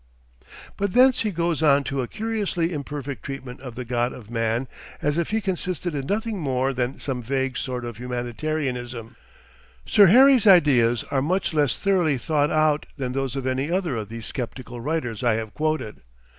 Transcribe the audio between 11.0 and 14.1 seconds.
are much less thoroughly thought out than those of any other of